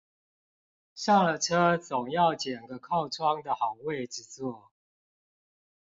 [0.95, 4.71] 上了車總要揀個靠窗的好位置坐